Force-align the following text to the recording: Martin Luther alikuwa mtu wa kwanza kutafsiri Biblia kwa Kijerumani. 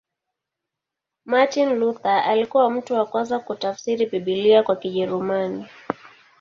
Martin 1.25 1.69
Luther 1.75 2.23
alikuwa 2.23 2.69
mtu 2.71 2.93
wa 2.93 3.05
kwanza 3.05 3.39
kutafsiri 3.39 4.05
Biblia 4.05 4.63
kwa 4.63 4.75
Kijerumani. 4.75 5.67